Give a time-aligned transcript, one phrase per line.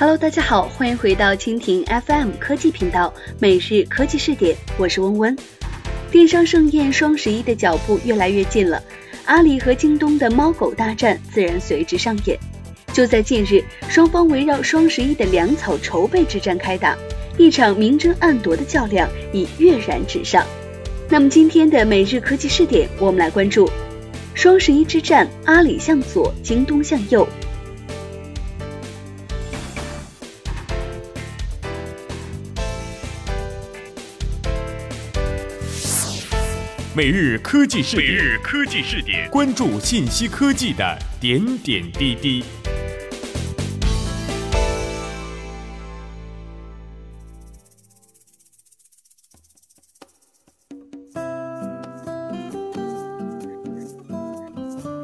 [0.00, 5.36] Hello，大家好，欢迎回到蜻蜓 FM 科技频道每日科技视点，我是温温。
[6.08, 8.80] 电商盛宴双十一的脚步越来越近了，
[9.24, 12.38] 阿里和京东的猫狗大战自然随之上演。
[12.92, 16.96] 就在近日，双方围绕双十一的粮草筹备之战开打，
[17.36, 20.46] 一场明争暗夺的较量已跃然纸上。
[21.08, 23.68] 那么今天的每日科技视点，我们来关注
[24.32, 27.26] 双十一之战，阿里向左，京东向右。
[36.96, 42.42] 每日科技视点，每日科技视点，关注信息科技的点点滴滴。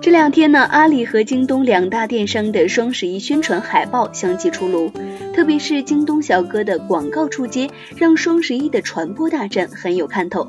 [0.00, 4.90] 这两天呢，阿里和京东两大电商的双十一宣传海报相继出炉，
[5.34, 10.48] 特别是京东小哥的广告出街，让双十一的传播大战很有看头。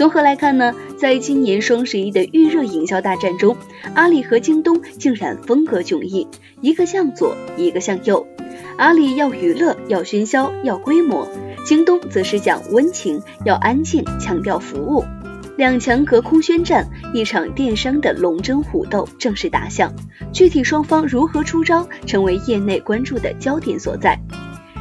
[0.00, 3.54] 综合来看呢，在今年双十一的预热营销大战中，
[3.94, 6.26] 阿里和京东竟然风格迥异，
[6.62, 8.26] 一个向左，一个向右。
[8.78, 11.28] 阿里要娱乐，要喧嚣，要规模；
[11.66, 15.04] 京东则是讲温情，要安静，强调服务。
[15.58, 19.92] 两强隔空宣战，一场电商的龙争虎斗正式打响。
[20.32, 24.18] 具体双方如何出招，成为业内关注的焦点所在。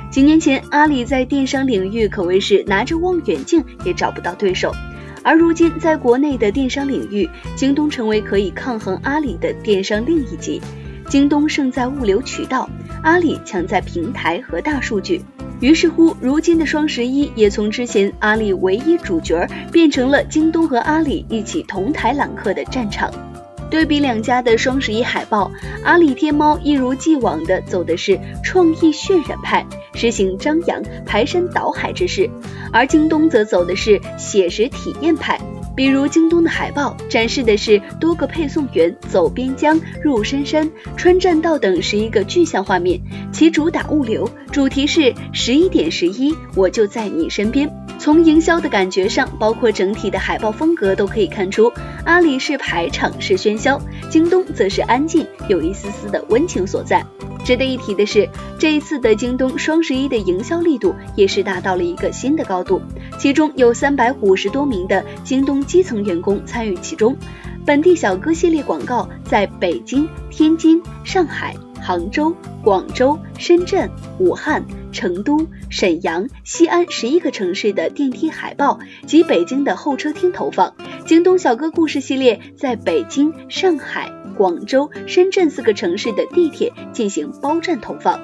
[0.10, 4.72] 几年前，阿里在电商领域可谓是拿着望远镜也找不到对手。
[5.24, 10.62] 而如今，在国内的电商领域，京东成为可以抗衡阿里的电商另一极。
[11.08, 12.70] 京东胜在物流渠道，
[13.04, 15.22] 阿里强在平台和大数据。
[15.60, 23.12] 于是乎，如今的双十一也从之前阿里唯一主角，变成了京东和阿里一起同台揽客的战场。
[23.70, 25.52] 对比两家的双十一海报，
[25.84, 32.30] 阿里天猫一如既往的走的是创意渲染派，实行张扬排山倒海之势，
[32.74, 35.40] 而京东则走的是写实体验派。
[35.80, 43.00] 比如京东的海报展示的是多个配送员走边疆、入深山、穿栈道等十一个具象画面，
[43.32, 47.74] 其主打物流，主题是十一点十一，我就在你身边。
[47.98, 51.72] 从营销的感觉上，包括整体的海报风格，都可以看出，
[52.04, 57.02] 阿里是排场是喧嚣，京东则是安静，有一丝丝的温情所在。
[57.50, 58.30] 值得一提的是，
[58.60, 62.80] 这一次的京东双十一的营销力度也是达到了一个新的高度，
[63.18, 67.18] 其中有三百五十多名的京东基层员工参与其中，
[67.66, 71.56] 本地小哥系列广告在北京、天津、上海。
[71.82, 73.90] 杭州、广州、深圳、
[74.20, 80.74] 武汉、成都、沈阳、西安十一个城市的电梯海报及北京的候车厅投放；
[81.06, 88.18] 京东小哥故事系列在北京、上海、广州、深圳四个城市的地铁进行包站投放。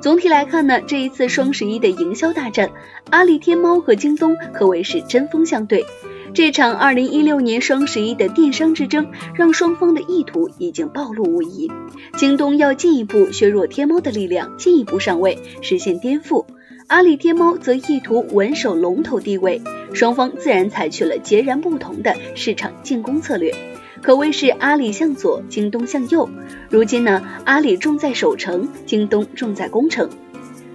[0.00, 2.70] 总体来看呢，这一次双十一的营销大战，
[3.10, 5.86] 阿里、天猫和京东可谓是针锋相对。
[6.34, 11.70] 这场二零一六年双十一的电商之争，让双方的意图已经暴露无遗。
[12.16, 16.46] 京东要进一步削弱天猫的力量，进一步上位，实现颠覆；
[16.88, 19.62] 阿里、天猫则意图稳守龙头地位。
[19.92, 23.52] 双方自然采取了截然不同的市场进攻策略，
[24.02, 26.28] 可谓是阿里向左，京东向右。
[26.70, 30.08] 如今呢，阿里重在守城，京东重在攻城。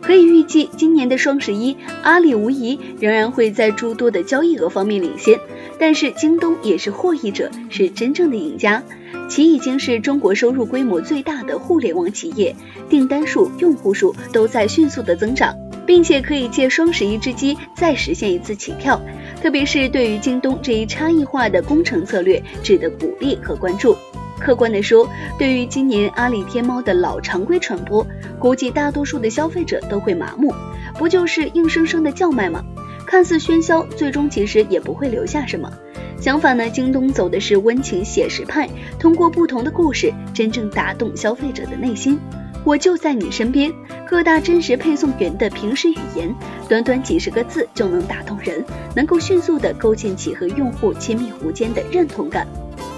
[0.02, 5.40] 可以预计，今年的双十一，阿里无疑仍然会在诸多的交易额方面领先，
[5.80, 8.84] 但是京东也是获益者，是真正的赢家。
[9.28, 12.56] 其已经是中国收入规模最大的互联网企业，
[12.88, 15.56] 订单数、用户数都在迅速的增长，
[15.86, 19.00] 并且可以借双十一之机再实现一次起跳。
[19.42, 23.96] 特别是对于京东这一差异化的工程策略，值得鼓励和关注。
[24.40, 25.08] 客观的说，
[25.40, 28.06] 对于今年阿里天猫的老常规传播，
[28.38, 30.54] 估计大多数的消费者都会麻木，
[30.98, 32.64] 不就是硬生生的叫卖吗？
[33.08, 35.72] 看似喧嚣，最终其实也不会留下什么。
[36.20, 38.68] 相反呢，京东走的是温情写实派，
[39.00, 42.20] 通过不同的故事，真正打动消费者的内心。
[42.66, 43.72] 我就在你身边，
[44.10, 46.34] 各大真实配送员的平时语言，
[46.68, 48.66] 短短几十个字就能打动人，
[48.96, 52.48] 能够迅速的构建起和用户亲密无间的认同感。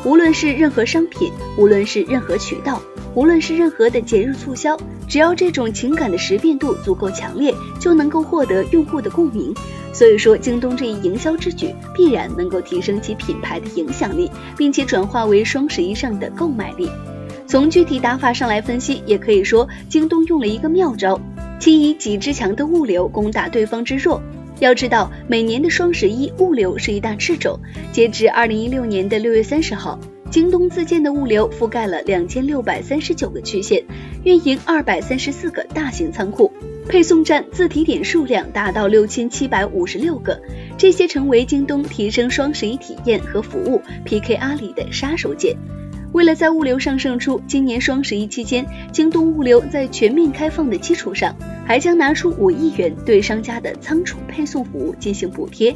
[0.05, 2.81] 无论是任何商品，无论是任何渠道，
[3.13, 9.53] 无论是任何的节日促销，只要这种情感的识别度足够强烈，就能够获得用户的共鸣。
[9.91, 16.89] 所以说，京东这一营销之举，必然能够提升其品牌的影响力，并且转化为双十一上的购买力。
[17.47, 21.19] 从具体打法上来分析，也可以说京东用了一个妙招，
[21.59, 24.21] 其以己之强的物流攻打对方之弱。
[24.59, 27.57] 要知道，每年的双十一物流是一大掣肘。
[27.93, 29.97] 截至二零一六年的六月三十号，
[30.29, 33.81] 京东自建的物流覆盖了两千六百三十九个区县，
[34.25, 36.51] 运营二百三十四个大型仓库，
[36.89, 40.37] 配送站自提点数量达到六千七百五十六个，
[40.77, 45.55] 这些成为京东提升双十一体验和服务 PK 阿里的杀手锏。
[46.17, 55.75] 为了在物流上胜出，今年双十一期间，京东物流在全面开放的基础上，还将拿出五亿元对商家的仓储配送服务进行补贴。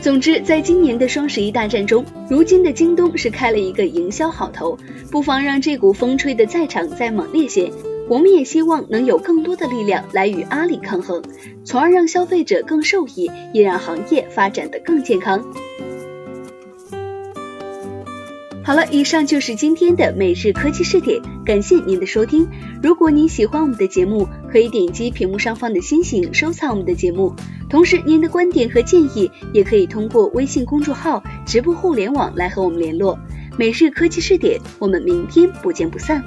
[0.00, 4.78] 总之，在今年的双十一大战中，如今的京东是开了一个营销好头，
[5.10, 7.70] 不妨让这股风吹得再长再猛烈些。
[8.08, 11.22] 我们也希望能有更多的力量来与阿里抗衡，
[11.66, 15.44] 从而让消费者更受益，也让行业发展的更健康。
[18.64, 22.48] 好了，以上就是今天的每日科技视点，感谢您的收听。
[22.80, 27.34] 如果您喜欢我们的节目，可以点击屏幕上方的星星收藏我们的节目。
[27.68, 33.18] 同时，您的观点和建议也可以通过微信公众号“直播互联网”来和我们联络。
[33.58, 36.22] 每日科技视点，我们明天不见不散。